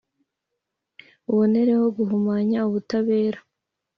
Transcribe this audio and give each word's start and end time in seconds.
ubonereho 1.29 1.85
guhumanya 1.97 2.57
ubutabera, 2.67 3.39